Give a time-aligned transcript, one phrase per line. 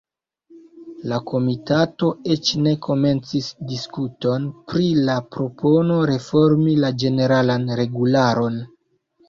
[1.11, 8.63] La komitato eĉ ne komencis diskuton pri la propono reformi la ĝeneralan regularon.